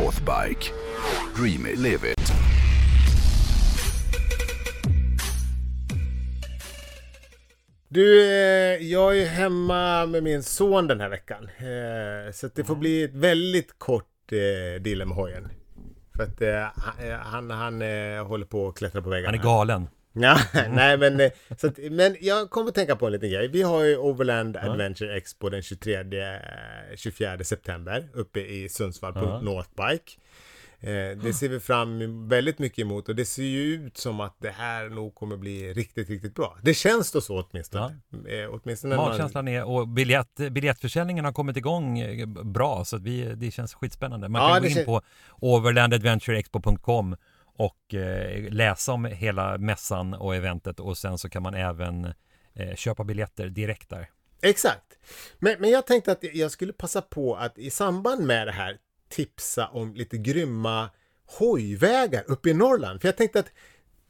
[0.00, 0.72] Northbike.
[1.36, 2.32] Dream it, live it.
[7.88, 11.44] Du, eh, jag är hemma med min son den här veckan.
[11.44, 15.48] Eh, så det får bli ett väldigt kort eh, dille med hojen.
[16.16, 16.66] För att
[17.24, 17.82] han, han, han
[18.26, 19.28] håller på att klättra på väggarna.
[19.28, 19.88] Han är galen.
[20.22, 20.38] Ja,
[20.70, 23.48] nej men, eh, så att, men jag kommer att tänka på en liten grej.
[23.48, 26.02] Vi har ju Overland Adventure Expo den 23, eh,
[26.96, 29.40] 24 september uppe i Sundsvall på Ja.
[29.40, 30.12] Northbike.
[30.82, 34.36] Eh, det ser vi fram väldigt mycket emot och det ser ju ut som att
[34.40, 36.58] det här nog kommer bli riktigt, riktigt bra.
[36.62, 37.84] Det känns då så åtminstone.
[38.28, 42.96] Eh, åtminstone när man- Magkänslan är, och biljett, biljettförsäljningen har kommit igång eh, bra så
[42.96, 44.28] att vi, det känns skitspännande.
[44.28, 45.02] Man Ja, kan gå in kän- på
[45.40, 47.16] overlandadventureexpo.com
[47.60, 52.04] och eh, läsa om hela mässan och eventet och sen så kan man även
[52.54, 54.10] eh, köpa biljetter direkt där.
[54.42, 54.98] Exakt.
[55.38, 58.78] Men, men jag tänkte att jag skulle passa på att i samband med det här
[59.08, 60.90] tipsa om lite grymma
[61.38, 63.00] hojvägar uppe i Norrland.
[63.00, 63.52] För jag tänkte att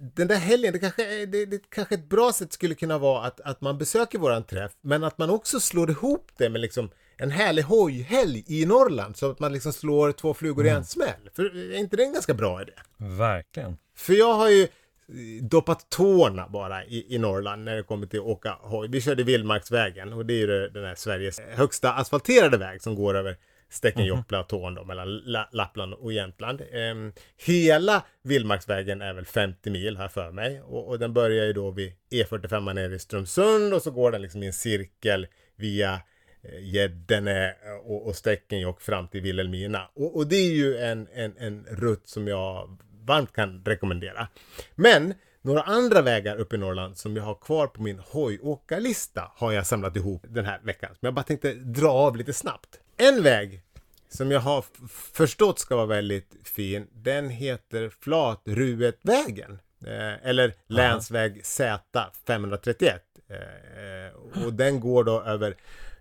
[0.01, 3.41] den där helgen, det kanske, det, det kanske ett bra sätt skulle kunna vara att,
[3.41, 7.31] att man besöker våran träff, men att man också slår ihop det med liksom en
[7.31, 11.31] härlig hojhelg i Norrland, så att man liksom slår två flugor i en smäll.
[11.35, 12.73] För är inte det en ganska bra idé?
[12.97, 13.77] Verkligen.
[13.97, 14.69] För jag har ju
[15.41, 18.89] doppat tårna bara i, i Norrland när det kommer till att åka hoj.
[18.89, 23.17] Vi körde Vildmarksvägen och det är ju den här Sveriges högsta asfalterade väg som går
[23.17, 23.37] över
[23.71, 26.63] Stekenjokkplatån då mellan La Lappland och Jämtland.
[26.73, 27.13] Ehm,
[27.47, 31.71] hela Vildmarksvägen är väl 50 mil här för mig och, och den börjar ju då
[31.71, 36.01] vid E45 nere i Strömsund och så går den liksom i en cirkel via
[36.43, 37.55] eh, Gäddene
[37.85, 39.91] och, och Stekenjokk fram till Vilhelmina.
[39.95, 44.29] Och, och det är ju en, en, en rutt som jag varmt kan rekommendera.
[44.75, 49.53] Men några andra vägar uppe i Norrland som jag har kvar på min hojåkarlista har
[49.53, 50.91] jag samlat ihop den här veckan.
[50.91, 52.81] Som jag bara tänkte dra av lite snabbt.
[53.03, 53.63] En väg
[54.09, 54.65] som jag har
[55.13, 59.59] förstått ska vara väldigt fin, den heter Flatruetvägen.
[59.87, 63.03] Eh, eller länsväg Z 531.
[63.29, 65.57] Eh, och den går då över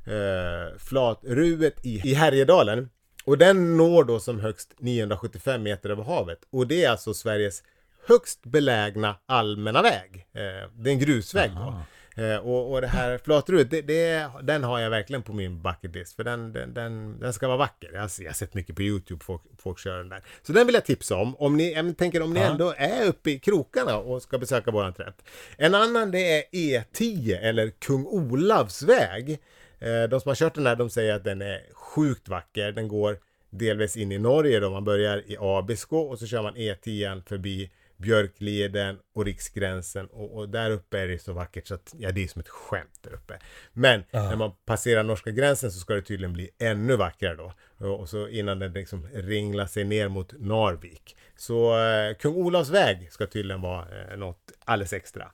[0.05, 2.89] eh, Flatruet i, i Härjedalen.
[3.25, 6.39] Och den når då som högst 975 meter över havet.
[6.49, 7.63] Och det är alltså Sveriges
[8.07, 10.27] högst belägna allmänna väg.
[10.33, 11.75] Eh, det är en grusväg då.
[12.19, 15.95] Eh, och, och det här Flatruet, det, det, den har jag verkligen på min bucket
[15.95, 16.15] list.
[16.15, 17.89] För den, den, den, den ska vara vacker.
[17.93, 20.21] Jag har, jag har sett mycket på YouTube, folk, folk kör den där.
[20.41, 21.35] Så den vill jag tipsa om.
[21.35, 22.45] Om ni, jag tänker om ni Ja.
[22.45, 25.15] ändå är uppe i krokarna och ska besöka våran träff.
[25.57, 29.31] En annan det är E10 eller Kung Olavs väg.
[29.79, 32.71] Eh, De som har kört den här, de säger att den är sjukt vacker.
[32.71, 33.17] Den går
[33.49, 37.71] delvis in i Norge då man börjar i Abisko och så kör man E10 förbi
[37.99, 42.23] Björkleden och Riksgränsen och, och där uppe är det så vackert så att ja, det
[42.23, 43.39] är som ett skämt där uppe.
[43.73, 47.53] Men när man passerar norska gränsen så ska det tydligen bli ännu vackrare då.
[47.77, 51.17] Och, och så innan den liksom ringlar sig ner mot Narvik.
[51.35, 55.31] Så eh, Kung Olavs väg ska tydligen vara eh, något alldeles extra.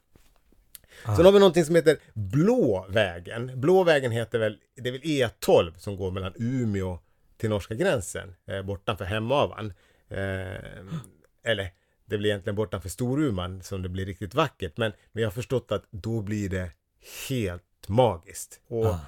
[1.04, 3.52] Sen har vi någonting som heter Blå vägen.
[3.56, 7.00] Blå vägen heter väl, det är väl E12 som går mellan Umeå
[7.38, 9.74] till norska gränsen, eh, bortanför Hemavan.
[10.10, 10.18] Eh,
[11.44, 11.72] eller
[12.06, 14.78] det blir egentligen bortanför Storuman som det blir riktigt vackert.
[14.78, 16.72] Men, men jag har förstått att då blir det
[17.30, 18.60] helt magiskt.
[18.68, 19.00] Och Ah.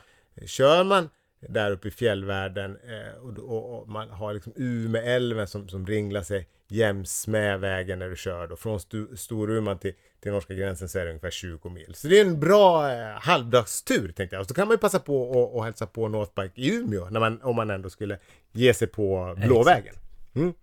[0.46, 1.10] kör man
[1.40, 6.22] där uppe i fjällvärlden eh, och, och, och man har liksom Umeälven som, som ringlar
[6.22, 8.56] sig jäms med vägen när du kör då.
[8.56, 11.96] Från Stu, Storuman till, till norska gränsen så är det ungefär 20 mil.
[11.96, 14.42] Så det är en bra eh, halvdagstur tänkte jag.
[14.42, 17.20] Och så kan man ju passa på och, och hälsa på Northbike i Umeå när
[17.20, 18.20] man, om man ändå skulle
[18.52, 19.96] ge sig på Blåvägen.
[20.38, 20.54] Mm.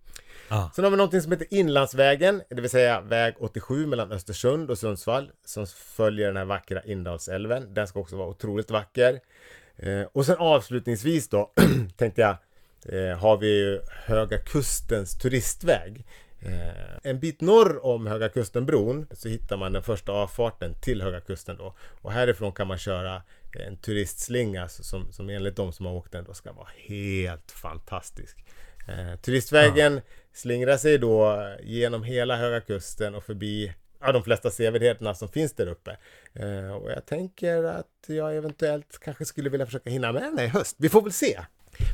[0.49, 0.69] Ah.
[0.75, 4.77] Sen har vi någonting som heter Inlandsvägen, det vill säga väg 87 mellan Östersund och
[4.77, 7.73] Sundsvall som följer den här vackra Indalsälven.
[7.73, 9.19] Den ska också vara otroligt vacker.
[9.77, 11.51] Eh, och sen avslutningsvis då
[11.97, 12.37] tänkte jag
[12.95, 16.05] eh, har vi Höga Kustens turistväg.
[16.39, 21.21] Eh, en bit norr om Höga Kustenbron så hittar man den första avfarten till Höga
[21.21, 21.75] Kusten då.
[22.01, 23.23] Och härifrån kan man köra
[23.67, 28.37] en turistslinga som, som enligt de som har åkt den då ska vara helt fantastisk.
[28.87, 30.01] Eh, turistvägen
[30.33, 35.53] slingrar sig då genom hela Höga Kusten och förbi ja, de flesta sevärdheterna som finns
[35.53, 35.97] där uppe.
[36.33, 40.47] Eh, och jag tänker att jag eventuellt kanske skulle vilja försöka hinna med den i
[40.47, 40.75] höst.
[40.79, 41.39] Vi får väl se.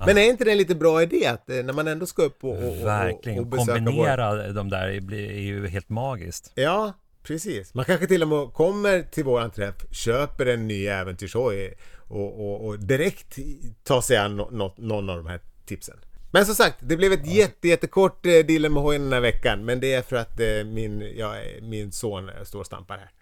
[0.05, 2.43] Men är inte det en lite bra idé att eh, när man ändå ska upp
[2.43, 3.39] och, och, och, Verkligen.
[3.39, 3.77] och besöka vår...
[3.85, 6.51] Kombinera de där är ju helt magiskt.
[6.55, 6.93] Ja,
[7.23, 7.73] precis.
[7.73, 12.65] Man kanske till och med kommer till våran träff, köper en ny äventyrshoj och, och,
[12.65, 13.37] och direkt
[13.83, 15.97] tar sig an nå- nå- någon av de här tipsen.
[16.33, 19.65] Men som sagt, det blev ett jätte, jättekort eh, dille med hojen den här veckan.
[19.65, 23.20] Men det är för att eh, min, ja, min son står och stampar här.